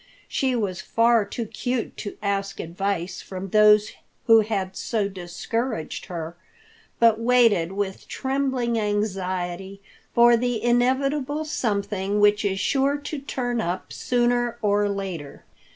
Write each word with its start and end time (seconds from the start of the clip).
She 0.27 0.55
was 0.55 0.81
far 0.81 1.23
too 1.25 1.45
cute 1.45 1.95
to 1.97 2.17
ask 2.23 2.59
advice 2.59 3.21
from 3.21 3.49
those 3.49 3.91
who 4.25 4.39
had 4.39 4.75
so 4.75 5.07
discouraged 5.07 6.07
her, 6.07 6.35
but 6.97 7.19
waited 7.19 7.73
with 7.73 8.07
trembling 8.07 8.79
anxiety 8.79 9.79
for 10.11 10.35
the 10.35 10.63
inevitable 10.63 11.45
something 11.45 12.19
which 12.19 12.43
is 12.43 12.59
sure 12.59 12.97
to 12.97 13.19
turn 13.19 13.61
up 13.61 13.93
sooner 13.93 14.57
or 14.63 14.89
later. 14.89 15.43